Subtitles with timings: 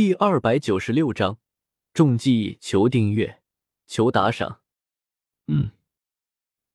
[0.00, 1.38] 第二百九十六章，
[1.92, 3.42] 中计求订阅，
[3.86, 4.62] 求打赏。
[5.48, 5.72] 嗯，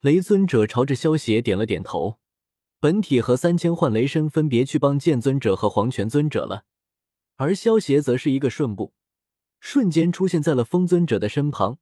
[0.02, 2.20] 雷尊者朝着萧邪点了点头。
[2.80, 6.66] 本体和三千幻雷身分别去帮剑尊者和黄泉尊者了，
[7.38, 8.94] 而萧邪则是一个瞬步，
[9.60, 11.80] 瞬间出现在了风尊者的身旁。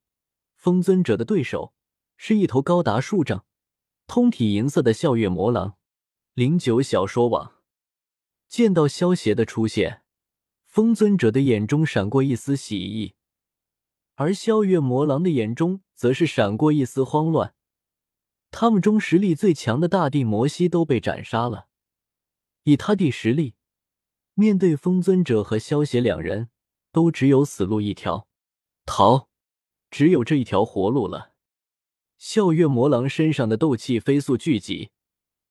[0.55, 1.73] 风尊者的对手
[2.15, 3.43] 是一头高达数丈、
[4.07, 5.75] 通体银色的笑月魔狼。
[6.35, 7.55] 零九小说网
[8.47, 10.02] 见到萧邪的出现。
[10.73, 13.13] 风尊者的眼中闪过一丝喜意，
[14.15, 17.53] 而萧月魔狼的眼中则是闪过一丝慌乱。
[18.49, 21.67] 他们中实力最强的大帝摩西都被斩杀了，
[22.63, 23.53] 以他弟实力，
[24.33, 26.49] 面对风尊者和萧邪两人，
[26.91, 28.27] 都只有死路一条，
[28.83, 29.29] 逃，
[29.91, 31.33] 只有这一条活路了。
[32.17, 34.89] 笑月魔狼身上的斗气飞速聚集，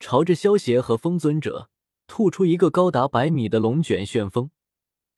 [0.00, 1.70] 朝着萧邪和风尊者
[2.08, 4.50] 吐出一个高达百米的龙卷旋风。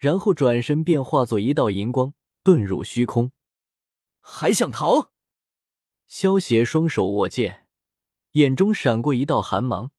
[0.05, 2.13] 然后转身便化作一道银光，
[2.45, 3.33] 遁入虚空。
[4.21, 5.09] 还想逃？
[6.07, 7.67] 萧邪双手握剑，
[8.33, 9.93] 眼中闪过一道寒芒。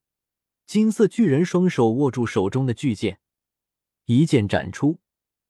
[0.67, 3.20] 金色巨人双手握住手中的巨剑，
[4.06, 5.00] 一剑斩出，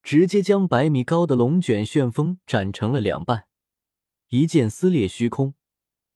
[0.01, 3.47] 直接将百米高的龙卷旋风斩成了两半。
[4.29, 5.55] 一剑撕裂虚空，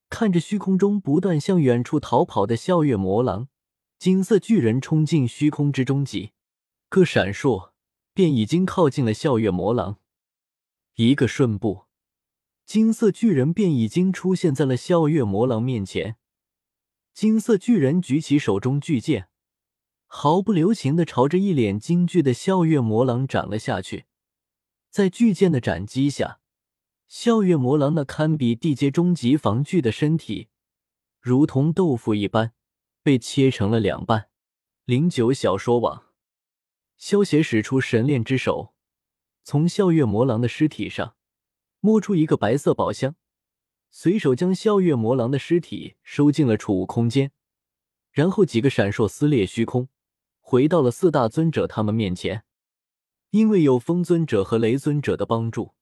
[0.09, 3.49] 看着虚空中不断向远处逃跑的笑月魔狼，
[3.97, 6.31] 金色巨人冲进虚空之中，几
[6.87, 7.68] 个闪烁。
[8.19, 9.95] 便已经靠近了笑月魔狼，
[10.95, 11.85] 一个瞬步，
[12.65, 16.17] 金色巨人便已经出现在了笑月魔狼面前。
[17.13, 19.29] 金色巨人举起手中巨剑，
[20.05, 24.03] 毫不留情的朝着一脸惊惧的笑月魔狼斩了下去。
[24.89, 26.41] 在巨剑的斩击下，
[27.07, 30.49] 笑月魔狼那堪比地阶终极防具的身体，
[31.21, 32.51] 如同豆腐一般
[33.01, 34.27] 被切成了两半。
[34.83, 36.08] 零九小说网。
[36.99, 38.73] 萧邪使出神炼之手，
[39.41, 41.15] 从笑月魔狼的尸体上
[41.79, 43.15] 摸出一个白色宝箱，
[43.89, 47.31] 随手将笑月魔狼的尸体收进了储物空间，
[48.11, 49.87] 然后几个闪烁撕裂虚空，
[50.41, 52.43] 回到了四大尊者他们面前。
[53.29, 55.75] 因为有风尊者和雷尊者的帮助，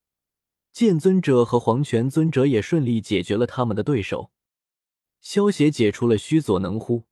[0.70, 4.30] 剑尊者和黄泉尊者也顺利解决了他们的对手。
[5.20, 7.08] 萧邪解除了虚佐能乎，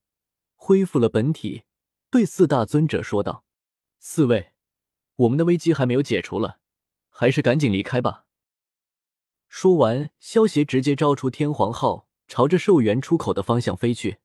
[0.54, 1.64] 恢复了本体，
[2.08, 3.45] 对四大尊者说道。
[3.98, 4.52] 四位，
[5.16, 6.60] 我们的危机还没有解除了，
[7.08, 8.26] 还是赶紧离开吧。
[9.48, 14.18] 说完，萧协直接招出天皇号，朝着兽源出口的方向飞去。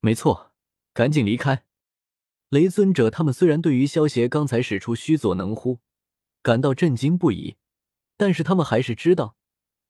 [0.00, 0.52] 没错，
[0.92, 1.64] 赶紧离开。
[2.48, 5.80] 雷尊者他们虽然对于萧协刚才使出虚佐能乎
[6.40, 7.56] 感到震惊不已，
[8.16, 9.36] 但是他们还是知道，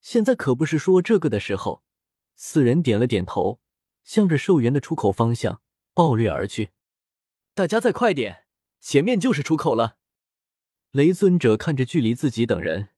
[0.00, 1.84] 现在可不是说这个的时候。
[2.40, 3.60] 四人点了点头，
[4.04, 5.60] 向着兽源的出口方向
[5.92, 6.70] 暴掠而去。
[7.52, 8.46] 大家再快点！
[8.80, 9.98] 前面就是出口了。
[10.92, 12.88] 雷尊者看着距离自己等人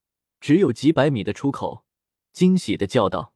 [0.40, 1.84] 只有几百米的出口，
[2.32, 3.34] 惊喜的叫道：“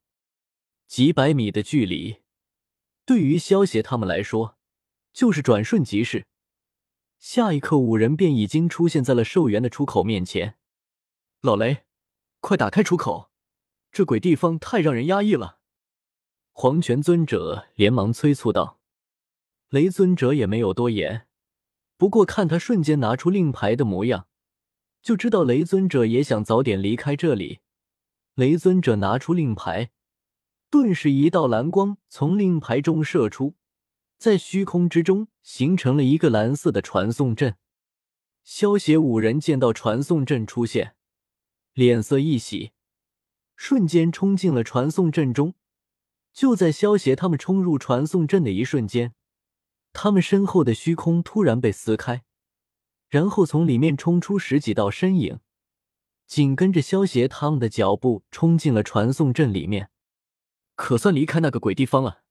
[0.86, 2.22] 几百米的距离，
[3.04, 4.56] 对于萧协他们来说，
[5.12, 6.26] 就是转瞬即逝。
[7.18, 10.56] 下一刻，五人便已经出现在了寿元的出口面前。
[11.40, 11.84] 老雷，
[12.40, 13.30] 快打开出口！
[13.90, 15.58] 这鬼地方太让人压抑了。”
[16.52, 18.80] 黄泉尊者连忙催促道。
[19.70, 21.26] 雷尊者也没有多言。
[21.96, 24.26] 不过看他瞬间拿出令牌的模样，
[25.00, 27.60] 就知道雷尊者也想早点离开这里。
[28.34, 29.90] 雷尊者拿出令牌，
[30.70, 33.54] 顿时一道蓝光从令牌中射出，
[34.18, 37.56] 在虚空之中形成了一个蓝色的传送阵。
[38.42, 40.96] 萧协五人见到传送阵出现，
[41.72, 42.72] 脸色一喜，
[43.54, 45.54] 瞬间冲进了传送阵中。
[46.32, 49.14] 就在萧协他们冲入传送阵的一瞬间。
[49.94, 52.24] 他们身后的虚空突然被撕开，
[53.08, 55.38] 然后从里面冲出十几道身影，
[56.26, 59.90] 紧跟着萧协他们的脚步冲进了传送阵里面，
[60.74, 62.22] 可算离开那个鬼地方了。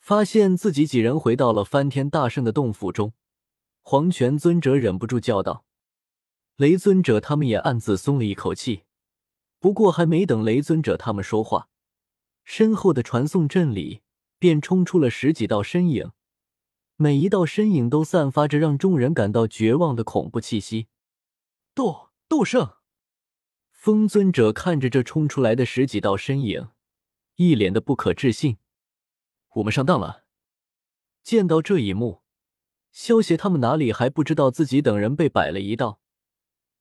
[0.00, 3.14] 发现自己几人回到了翻天大圣的洞府中，
[3.80, 5.64] 黄泉尊者忍不住叫道
[6.56, 8.82] ：“雷尊者他们也暗自松了一口气。”
[9.60, 11.68] 不过还没等雷尊者他们说话，
[12.42, 14.02] 身后的传送阵里
[14.40, 16.10] 便冲出了十几道身影。
[16.96, 20.88] 每一道身影都散发着让众人感到绝望的恐怖气息。
[21.74, 22.74] 斗斗圣，
[23.70, 26.68] 风尊者看着这冲出来的十几道身影，
[27.36, 28.58] 一脸的不可置信。
[29.54, 30.24] 我们上当了。
[31.22, 32.22] 见到这一幕，
[32.90, 36.00] 萧协他们哪里还不知道自己等人被摆了一道？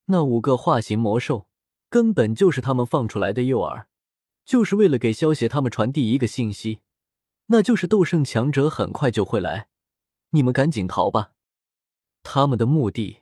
[0.06, 1.48] 那五个化形魔兽
[1.90, 3.86] 根本就是他们放出来的诱饵，
[4.46, 6.82] 就是为了给萧协他们传递一个信息，
[7.48, 9.70] 那就是斗圣强者很快就会来。
[10.32, 11.34] 你们赶紧逃吧！
[12.24, 13.22] 他们的目的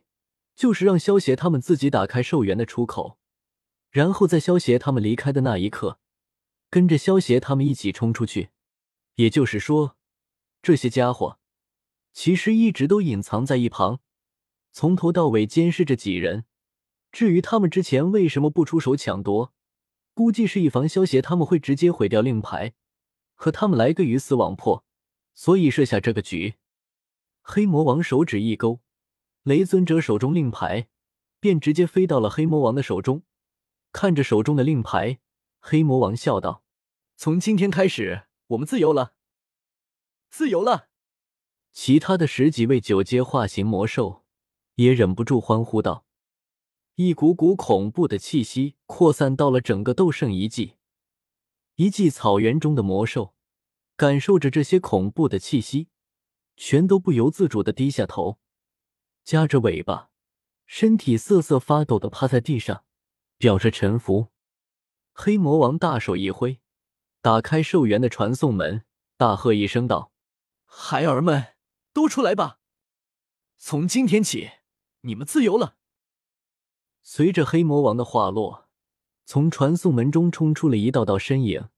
[0.56, 3.18] 就是让萧协他们自己打开寿元的出口，
[3.90, 6.00] 然后在萧协他们离开的那一刻，
[6.70, 8.50] 跟着萧协他们一起冲出去。
[9.16, 9.98] 也就是说，
[10.62, 11.40] 这些家伙
[12.14, 14.02] 其实一直都隐藏在一旁，
[14.72, 16.46] 从头到尾监视着几人。
[17.12, 19.52] 至于他们之前为什么不出手抢夺，
[20.14, 22.74] 估计是以防萧协他们会直接毁掉令牌，
[23.34, 24.86] 和他们来个鱼死网破，
[25.34, 26.56] 所以设下这个局。
[27.52, 28.80] 黑魔王手指一勾，
[29.42, 30.88] 雷尊者手中令牌
[31.40, 33.24] 便直接飞到了黑魔王的手中。
[33.92, 35.20] 看着手中的令牌，
[35.60, 36.64] 黑魔王笑道
[37.18, 39.16] ：“从今天开始，我们自由了，
[40.30, 40.90] 自由了！”
[41.74, 44.24] 其他的十几位九阶化形魔兽
[44.76, 46.06] 也忍不住欢呼道。
[46.94, 50.76] 一股股恐怖的气息扩散到了整个斗圣遗迹。
[51.78, 53.34] 遗迹草原中的魔兽
[53.96, 55.88] 感受着这些恐怖的气息，
[56.62, 58.38] 全都不由自主的低下头，
[59.24, 60.10] 夹着尾巴，
[60.66, 62.84] 身体瑟瑟发抖的趴在地上，
[63.38, 64.28] 表示臣服。
[65.14, 66.60] 黑魔王大手一挥，
[67.22, 68.84] 打开兽园的传送门，
[69.16, 70.12] 大喝一声道
[70.68, 71.56] ：“孩儿们，
[71.94, 72.60] 都出来吧！
[73.58, 74.52] 从今天起，
[75.02, 75.78] 你们自由了。”
[77.02, 78.68] 随着黑魔王的话落，
[79.24, 81.70] 从传送门中冲出了一道道身影。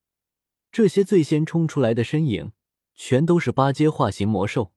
[0.72, 2.54] 这些最先冲出来的身影，
[2.96, 4.72] 全都是八阶化形魔兽。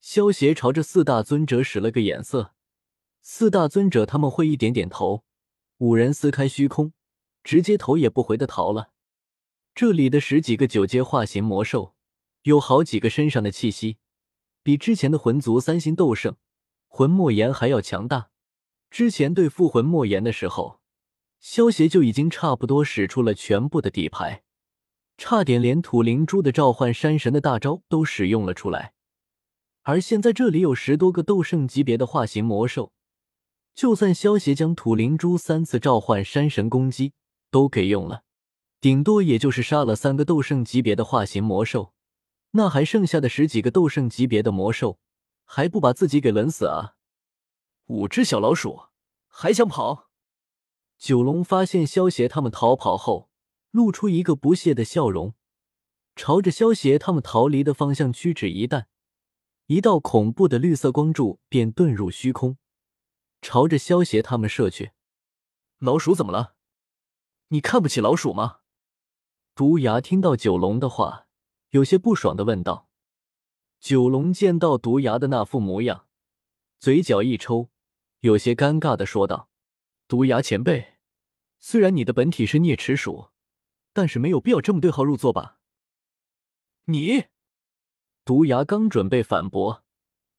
[0.00, 2.54] 萧协朝着四大尊者使了个眼色，
[3.20, 5.24] 四大尊者他们会一点点头，
[5.78, 6.92] 五人撕开虚空，
[7.44, 8.92] 直接头也不回的逃了。
[9.74, 11.94] 这里的十几个九阶化形魔兽，
[12.42, 13.98] 有好几个身上的气息，
[14.62, 16.36] 比之前的魂族三星斗圣
[16.88, 18.30] 魂莫言还要强大。
[18.90, 20.80] 之前对付魂莫言的时候，
[21.38, 24.42] 萧协就已经差不多使出了全部的底牌，
[25.22, 28.94] 差点连土灵珠的召唤山神的大招都使用了出来。
[29.82, 32.94] 而现在这里有十多个斗圣级别的化形魔兽，
[33.74, 37.12] 就算萧协将土灵珠三次召唤山神攻击
[37.50, 38.22] 都给用了，
[38.80, 41.92] 顶多也就是杀了三个斗圣级别的化形魔兽，
[42.52, 44.98] 那还剩下的十几个斗圣级别的魔兽，
[45.44, 46.94] 还不把自己给冷死啊？
[47.88, 48.84] 五只小老鼠
[49.28, 50.08] 还想跑？
[50.96, 53.29] 九龙发现萧协他们逃跑后，
[53.70, 55.34] 露出一个不屑的笑容，
[56.16, 58.88] 朝着萧协他们逃离的方向屈指一弹，
[59.66, 62.58] 一道恐怖的绿色光柱便遁入虚空，
[63.40, 64.92] 朝着萧协他们射去。
[65.78, 66.54] 老鼠怎么了？
[67.48, 68.58] 你看不起老鼠吗？
[69.54, 71.26] 毒牙听到九龙的话，
[71.70, 72.88] 有些不爽的问道。
[73.78, 76.06] 九龙见到毒牙的那副模样，
[76.78, 77.70] 嘴角一抽。
[78.20, 79.48] 有些尴尬的说道
[80.06, 80.98] ：“毒牙前辈，
[81.58, 83.30] 虽然你的本体是啮齿鼠，
[83.92, 85.58] 但是没有必要这么对号入座吧？”
[86.86, 87.24] 你，
[88.24, 89.84] 毒牙刚准备反驳，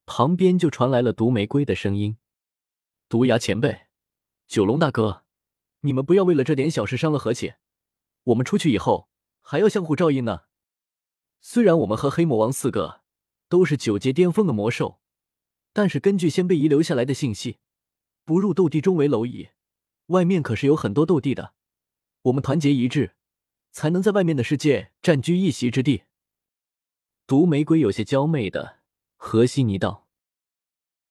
[0.06, 2.18] 旁边就传来了毒玫瑰的声音
[3.08, 3.88] ：“毒牙前辈，
[4.48, 5.24] 九龙大哥，
[5.82, 7.54] 你们不要为了这点小事伤了和气。
[8.24, 9.10] 我们出去以后
[9.42, 10.42] 还要相互照应呢。
[11.40, 13.02] 虽然我们和黑魔王四个
[13.50, 15.00] 都是九阶巅峰的魔兽，
[15.74, 17.58] 但是根据先辈遗留下来的信息。”
[18.24, 19.50] 不入斗帝中为蝼蚁，
[20.06, 21.56] 外面可是有很多斗帝的。
[22.22, 23.16] 我们团结一致，
[23.72, 26.04] 才能在外面的世界占据一席之地。
[27.26, 28.80] 毒玫瑰有些娇媚的
[29.16, 30.01] 和稀泥道。